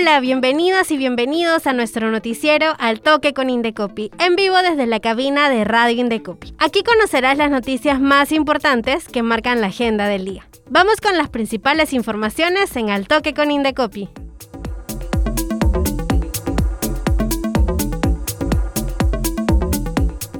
[0.00, 4.98] Hola, bienvenidas y bienvenidos a nuestro noticiero Al Toque con Indecopi, en vivo desde la
[4.98, 6.54] cabina de Radio Indecopi.
[6.56, 10.48] Aquí conocerás las noticias más importantes que marcan la agenda del día.
[10.70, 14.08] Vamos con las principales informaciones en Al Toque con Indecopi.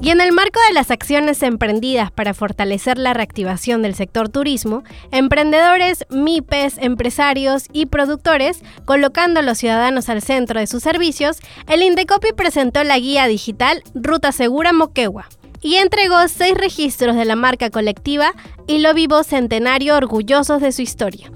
[0.03, 4.83] Y en el marco de las acciones emprendidas para fortalecer la reactivación del sector turismo,
[5.11, 11.37] emprendedores, MIPES, empresarios y productores, colocando a los ciudadanos al centro de sus servicios,
[11.67, 15.29] el Indecopi presentó la guía digital Ruta Segura Moquegua
[15.61, 18.33] y entregó seis registros de la marca colectiva
[18.65, 21.31] y lo Vivo Centenario orgullosos de su historia.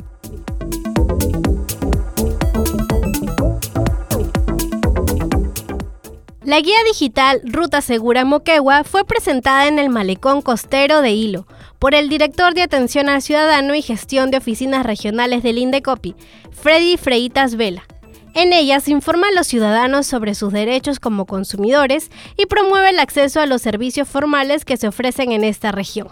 [6.45, 11.47] La guía digital Ruta Segura Moquegua fue presentada en el Malecón Costero de Hilo
[11.79, 16.13] por el director de Atención al Ciudadano y Gestión de Oficinas Regionales del Indecopi,
[16.51, 17.87] Freddy Freitas Vela.
[18.35, 22.99] En ella se informa a los ciudadanos sobre sus derechos como consumidores y promueve el
[22.99, 26.09] acceso a los servicios formales que se ofrecen en esta región,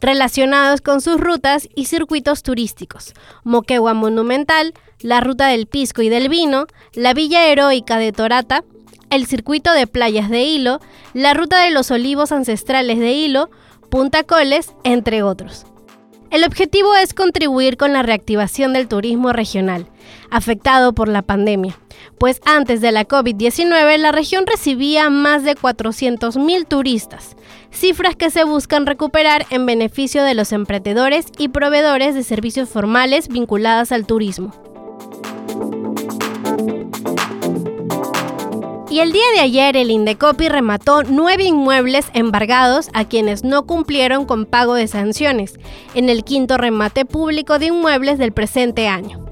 [0.00, 3.12] relacionados con sus rutas y circuitos turísticos,
[3.44, 8.64] Moquegua Monumental, la Ruta del Pisco y del Vino, la Villa Heroica de Torata,
[9.10, 10.80] el circuito de playas de Hilo,
[11.14, 13.50] la ruta de los olivos ancestrales de Hilo,
[13.88, 15.66] Punta Coles, entre otros.
[16.30, 19.86] El objetivo es contribuir con la reactivación del turismo regional,
[20.30, 21.78] afectado por la pandemia,
[22.18, 27.36] pues antes de la COVID-19 la región recibía más de 400.000 turistas,
[27.70, 33.28] cifras que se buscan recuperar en beneficio de los emprendedores y proveedores de servicios formales
[33.28, 34.52] vinculados al turismo.
[38.96, 44.24] Y el día de ayer el Indecopi remató nueve inmuebles embargados a quienes no cumplieron
[44.24, 45.60] con pago de sanciones
[45.94, 49.22] en el quinto remate público de inmuebles del presente año.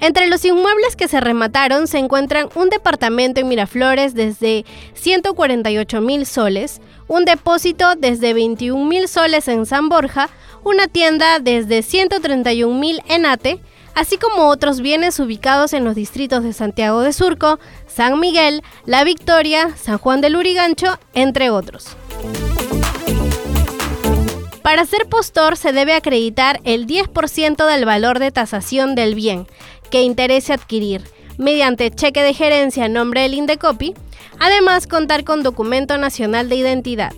[0.00, 6.24] Entre los inmuebles que se remataron se encuentran un departamento en Miraflores desde 148 mil
[6.24, 10.30] soles, un depósito desde 21 mil soles en San Borja,
[10.62, 13.60] una tienda desde 131 mil en Ate,
[13.94, 19.04] así como otros bienes ubicados en los distritos de Santiago de Surco, San Miguel, La
[19.04, 21.96] Victoria, San Juan del Urigancho, entre otros.
[24.62, 29.46] Para ser postor se debe acreditar el 10% del valor de tasación del bien
[29.90, 31.04] que interese adquirir
[31.38, 33.94] mediante cheque de gerencia a nombre del Indecopi,
[34.38, 37.12] además contar con documento nacional de identidad.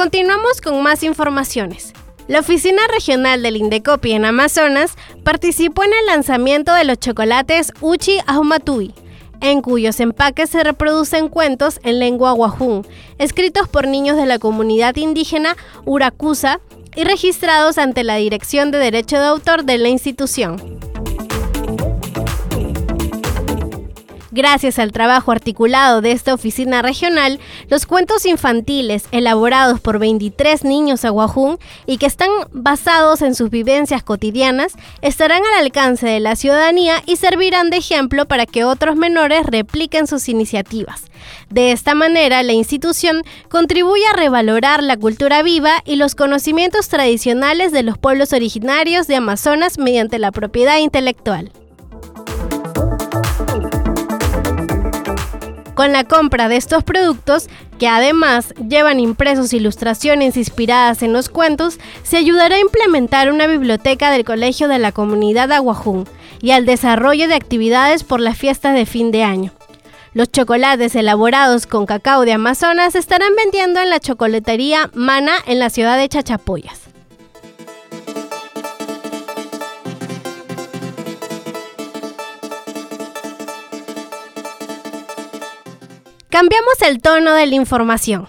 [0.00, 1.92] Continuamos con más informaciones.
[2.26, 8.16] La Oficina Regional del Indecopi en Amazonas participó en el lanzamiento de los chocolates Uchi
[8.26, 8.94] Ahumatui,
[9.42, 12.86] en cuyos empaques se reproducen cuentos en lengua guajún,
[13.18, 16.60] escritos por niños de la comunidad indígena Uracusa
[16.96, 20.80] y registrados ante la Dirección de Derecho de Autor de la institución.
[24.32, 31.04] Gracias al trabajo articulado de esta oficina regional, los cuentos infantiles elaborados por 23 niños
[31.04, 37.02] aguajún y que están basados en sus vivencias cotidianas estarán al alcance de la ciudadanía
[37.06, 41.04] y servirán de ejemplo para que otros menores repliquen sus iniciativas.
[41.48, 47.72] De esta manera, la institución contribuye a revalorar la cultura viva y los conocimientos tradicionales
[47.72, 51.50] de los pueblos originarios de Amazonas mediante la propiedad intelectual.
[55.80, 57.48] Con la compra de estos productos,
[57.78, 64.10] que además llevan impresos ilustraciones inspiradas en los cuentos, se ayudará a implementar una biblioteca
[64.10, 66.06] del Colegio de la Comunidad Aguajún
[66.42, 69.52] y al desarrollo de actividades por las fiestas de fin de año.
[70.12, 75.70] Los chocolates elaborados con cacao de Amazonas estarán vendiendo en la chocolatería Mana en la
[75.70, 76.89] ciudad de Chachapoyas.
[86.30, 88.28] Cambiamos el tono de la información.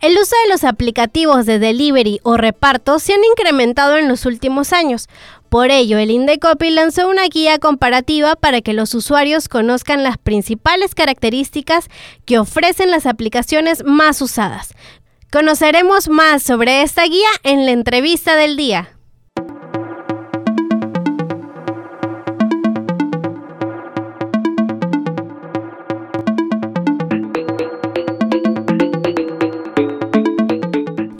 [0.00, 4.72] El uso de los aplicativos de delivery o reparto se han incrementado en los últimos
[4.72, 5.08] años.
[5.48, 10.96] Por ello, el Indecopi lanzó una guía comparativa para que los usuarios conozcan las principales
[10.96, 11.88] características
[12.24, 14.74] que ofrecen las aplicaciones más usadas.
[15.30, 18.97] Conoceremos más sobre esta guía en la entrevista del día.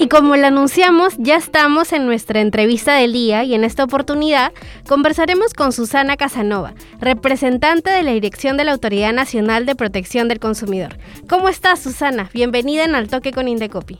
[0.08, 4.54] Y como lo anunciamos, ya estamos en nuestra entrevista del día y en esta oportunidad
[4.88, 10.40] conversaremos con Susana Casanova, representante de la Dirección de la Autoridad Nacional de Protección del
[10.40, 10.96] Consumidor.
[11.28, 12.30] ¿Cómo estás, Susana?
[12.32, 13.98] Bienvenida en Al Toque con Indecopi.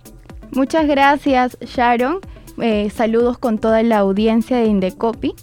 [0.51, 2.21] Muchas gracias, Sharon.
[2.59, 5.35] Eh, saludos con toda la audiencia de Indecopi.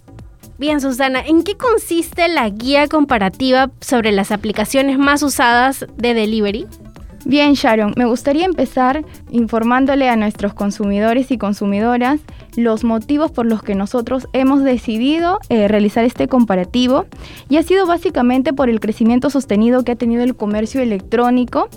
[0.58, 6.66] Bien, Susana, ¿en qué consiste la guía comparativa sobre las aplicaciones más usadas de delivery?
[7.28, 12.20] Bien, Sharon, me gustaría empezar informándole a nuestros consumidores y consumidoras
[12.56, 17.08] los motivos por los que nosotros hemos decidido eh, realizar este comparativo
[17.50, 21.68] y ha sido básicamente por el crecimiento sostenido que ha tenido el comercio electrónico.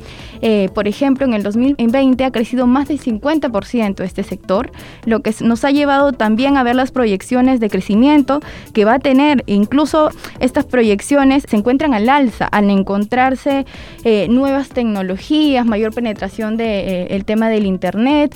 [0.42, 4.70] Eh, por ejemplo, en el 2020 ha crecido más del 50% este sector,
[5.06, 8.40] lo que nos ha llevado también a ver las proyecciones de crecimiento
[8.74, 9.44] que va a tener.
[9.46, 10.10] Incluso
[10.40, 13.66] estas proyecciones se encuentran al alza al encontrarse
[14.04, 18.34] eh, nuevas tecnologías, mayor penetración del de, tema del Internet,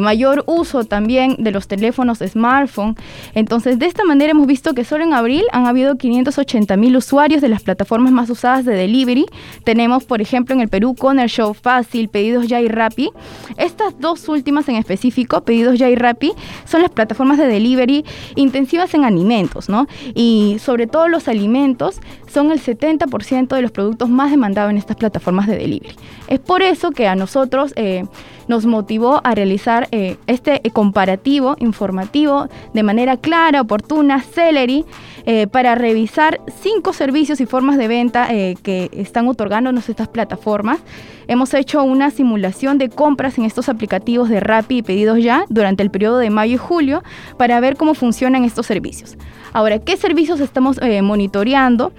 [0.00, 2.96] mayor uso también de los teléfonos smartphone.
[3.34, 7.40] Entonces, de esta manera hemos visto que solo en abril han habido 580 mil usuarios
[7.40, 9.26] de las plataformas más usadas de delivery.
[9.64, 13.10] Tenemos, por ejemplo, en el Perú Corner Show Fácil, Pedidos Ya y Rappi.
[13.56, 16.32] Estas dos últimas en específico, Pedidos Ya y Rappi,
[16.64, 18.04] son las plataformas de delivery
[18.36, 19.86] intensivas en alimentos, ¿no?
[20.14, 24.96] Y sobre todo los alimentos son el 70% de los productos más demandados en estas
[24.96, 25.94] plataformas de delivery.
[26.30, 28.04] Es por eso que a nosotros eh,
[28.48, 34.84] nos motivó a realizar eh, este comparativo informativo de manera clara, oportuna, celery,
[35.26, 40.80] eh, para revisar cinco servicios y formas de venta eh, que están otorgándonos estas plataformas.
[41.28, 45.90] Hemos hecho una simulación de compras en estos aplicativos de Rappi Pedidos Ya durante el
[45.90, 47.02] periodo de mayo y julio
[47.36, 49.16] para ver cómo funcionan estos servicios.
[49.52, 51.92] Ahora, ¿qué servicios estamos eh, monitoreando?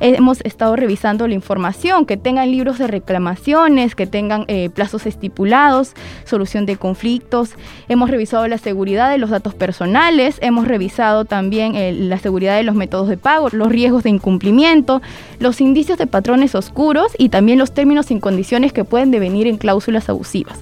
[0.00, 5.94] hemos estado revisando la información, que tengan libros de reclamaciones, que tengan eh, plazos estipulados,
[6.24, 7.50] solución de conflictos.
[7.88, 12.62] Hemos revisado la seguridad de los datos personales, hemos revisado también eh, la seguridad de
[12.62, 15.02] los métodos de pago, los riesgos de incumplimiento,
[15.38, 19.56] los indicios de patrones oscuros y también los términos y condiciones que pueden devenir en
[19.56, 20.58] cláusulas abusivas.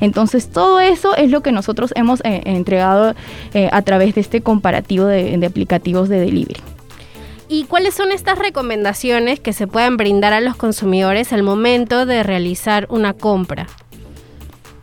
[0.00, 3.14] Entonces, todo eso es lo que nosotros hemos entregado
[3.72, 6.60] a través de este comparativo de, de aplicativos de delivery.
[7.52, 12.22] ¿Y cuáles son estas recomendaciones que se pueden brindar a los consumidores al momento de
[12.22, 13.66] realizar una compra?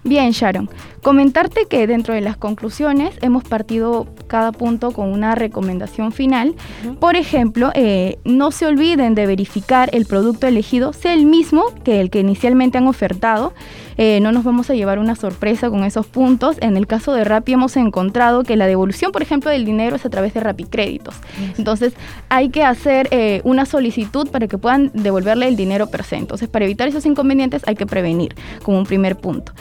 [0.07, 0.69] Bien, Sharon.
[1.01, 6.55] Comentarte que dentro de las conclusiones hemos partido cada punto con una recomendación final.
[6.99, 12.01] Por ejemplo, eh, no se olviden de verificar el producto elegido sea el mismo que
[12.01, 13.53] el que inicialmente han ofertado.
[13.99, 16.57] Eh, no nos vamos a llevar una sorpresa con esos puntos.
[16.61, 20.05] En el caso de Rappi hemos encontrado que la devolución, por ejemplo, del dinero es
[20.05, 21.15] a través de Rappi Créditos.
[21.57, 21.94] Entonces
[22.29, 26.17] hay que hacer eh, una solicitud para que puedan devolverle el dinero per se.
[26.17, 29.53] Entonces para evitar esos inconvenientes hay que prevenir como un primer punto.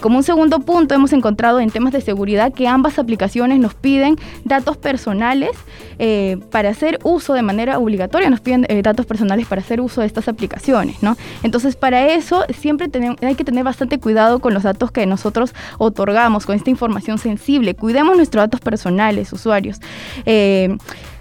[0.00, 4.16] como un segundo punto, hemos encontrado en temas de seguridad que ambas aplicaciones nos piden
[4.44, 5.50] datos personales
[5.98, 10.00] eh, para hacer uso de manera obligatoria, nos piden eh, datos personales para hacer uso
[10.00, 11.16] de estas aplicaciones, ¿no?
[11.42, 12.88] Entonces, para eso siempre
[13.22, 17.74] hay que tener bastante cuidado con los datos que nosotros otorgamos, con esta información sensible.
[17.74, 19.80] Cuidemos nuestros datos personales, usuarios.
[20.24, 20.76] Eh,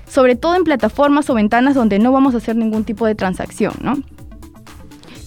[0.07, 3.73] sobre todo en plataformas o ventanas donde no vamos a hacer ningún tipo de transacción,
[3.81, 3.97] ¿no?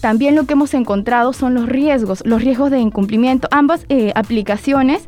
[0.02, 3.46] También lo que hemos encontrado son los riesgos, los riesgos de incumplimiento.
[3.52, 5.06] Ambas eh, aplicaciones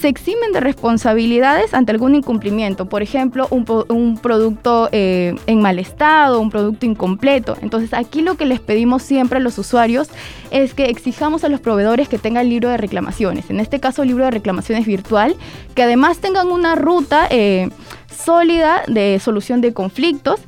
[0.00, 6.38] se eximen de responsabilidades ante algún incumplimiento, por ejemplo, un, producto eh, en mal estado,
[6.38, 7.56] un producto incompleto.
[7.62, 10.08] Entonces, aquí lo que les pedimos siempre a los usuarios
[10.52, 14.24] es que exijamos a los proveedores que tengan libro de reclamaciones, en este caso libro
[14.24, 15.34] de reclamaciones virtual,
[15.74, 17.68] que además tengan una ruta eh,
[18.08, 20.38] sólida de solución de conflictos,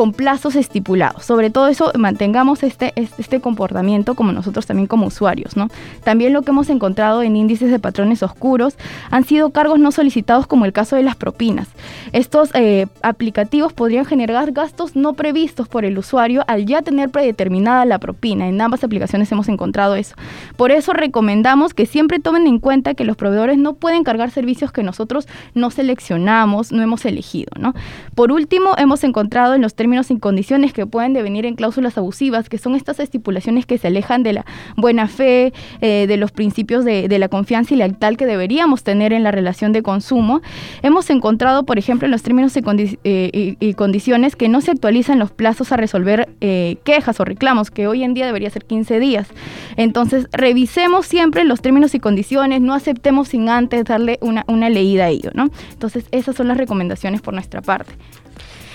[0.00, 1.26] con plazos estipulados.
[1.26, 5.58] Sobre todo eso, mantengamos este, este comportamiento como nosotros también como usuarios.
[5.58, 5.68] ¿no?
[6.04, 8.78] También lo que hemos encontrado en índices de patrones oscuros
[9.10, 11.68] han sido cargos no solicitados como el caso de las propinas.
[12.12, 17.84] Estos eh, aplicativos podrían generar gastos no previstos por el usuario al ya tener predeterminada
[17.84, 18.48] la propina.
[18.48, 20.14] En ambas aplicaciones hemos encontrado eso.
[20.56, 24.72] Por eso recomendamos que siempre tomen en cuenta que los proveedores no pueden cargar servicios
[24.72, 27.50] que nosotros no seleccionamos, no hemos elegido.
[27.58, 27.74] ¿no?
[28.14, 32.48] Por último, hemos encontrado en los términos y condiciones que pueden devenir en cláusulas abusivas,
[32.48, 36.84] que son estas estipulaciones que se alejan de la buena fe, eh, de los principios
[36.84, 40.42] de, la confianza y lealtad que deberíamos tener en la relación de consumo.
[40.82, 45.32] Hemos encontrado, por ejemplo, en los términos y, eh, condiciones que no se actualizan los
[45.32, 49.28] plazos a resolver eh, quejas o reclamos, que hoy en día debería ser 15 días.
[49.76, 55.06] Entonces, revisemos siempre los términos y condiciones, no aceptemos sin antes darle una, una leída
[55.06, 55.50] a ello, ¿no?
[55.72, 57.92] Entonces, esas son las recomendaciones por nuestra parte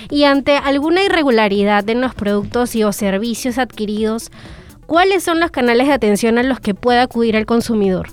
[0.09, 4.31] y ante alguna irregularidad en los productos y o servicios adquiridos,
[4.85, 8.07] ¿cuáles son los canales de atención a los que pueda acudir el consumidor?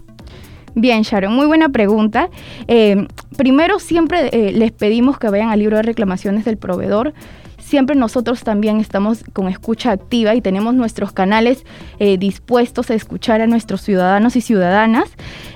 [0.74, 2.30] Bien, Sharon, muy buena pregunta.
[2.66, 3.06] Eh,
[3.36, 7.12] primero, siempre eh, les pedimos que vayan al libro de reclamaciones del proveedor.
[7.58, 11.64] Siempre nosotros también estamos con escucha activa y tenemos nuestros canales
[11.98, 15.10] eh, dispuestos a escuchar a nuestros ciudadanos y ciudadanas.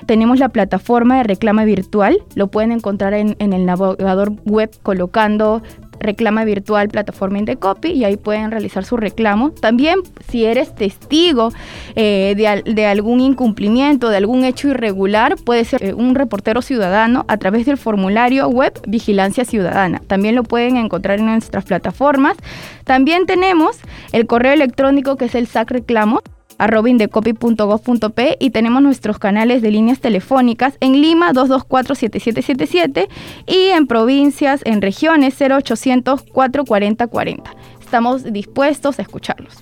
[0.05, 5.61] Tenemos la plataforma de reclama virtual, lo pueden encontrar en, en el navegador web colocando
[5.99, 9.51] reclama virtual plataforma Indecopy y ahí pueden realizar su reclamo.
[9.51, 9.99] También
[10.29, 11.51] si eres testigo
[11.95, 17.37] eh, de, algún incumplimiento, de algún hecho irregular, puede ser eh, un reportero ciudadano a
[17.37, 20.01] través del formulario web Vigilancia Ciudadana.
[20.07, 22.37] También lo pueden encontrar en nuestras plataformas.
[22.83, 23.77] También tenemos
[24.11, 26.21] el correo electrónico que es el SAC Reclamo
[26.57, 33.07] arroba indecopy.gov.p y tenemos nuestros canales de líneas telefónicas en Lima 224-7777
[33.45, 37.51] y en provincias, en regiones 0800 440 40.
[37.79, 39.57] Estamos dispuestos a escucharlos.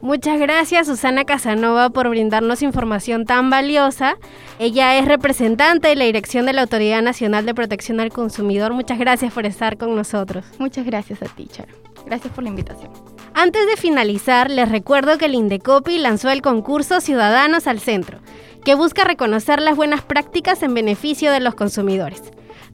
[0.00, 4.16] Muchas gracias Susana Casanova por brindarnos información tan valiosa.
[4.58, 8.72] Ella es representante de la dirección de la Autoridad Nacional de Protección al Consumidor.
[8.72, 10.46] Muchas gracias por estar con nosotros.
[10.58, 11.74] Muchas gracias a ti, Charo.
[12.06, 13.19] Gracias por la invitación.
[13.34, 18.18] Antes de finalizar, les recuerdo que el Indecopi lanzó el concurso Ciudadanos al Centro,
[18.64, 22.22] que busca reconocer las buenas prácticas en beneficio de los consumidores.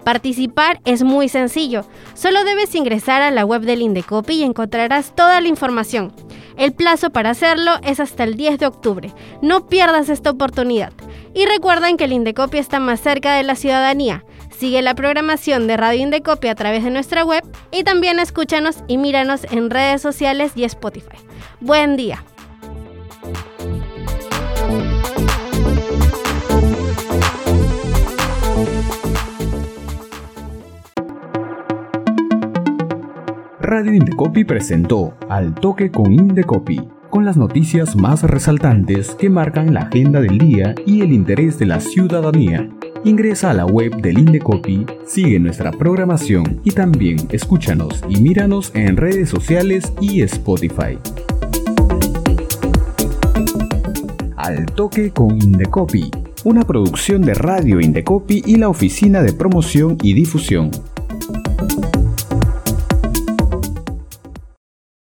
[0.03, 1.85] Participar es muy sencillo,
[2.15, 6.13] solo debes ingresar a la web del Indecopi y encontrarás toda la información.
[6.57, 9.13] El plazo para hacerlo es hasta el 10 de octubre.
[9.43, 10.93] No pierdas esta oportunidad.
[11.35, 14.25] Y recuerden que el Indecopi está más cerca de la ciudadanía.
[14.59, 18.97] Sigue la programación de Radio Indecopia a través de nuestra web y también escúchanos y
[18.97, 21.19] míranos en redes sociales y Spotify.
[21.61, 22.25] Buen día.
[33.61, 39.83] Radio Indecopi presentó Al Toque con Indecopi, con las noticias más resaltantes que marcan la
[39.83, 42.71] agenda del día y el interés de la ciudadanía.
[43.05, 48.97] Ingresa a la web del Indecopi, sigue nuestra programación y también escúchanos y míranos en
[48.97, 50.99] redes sociales y Spotify.
[54.37, 56.11] Al toque con Indecopi,
[56.45, 60.71] una producción de Radio Indecopi y la Oficina de Promoción y Difusión.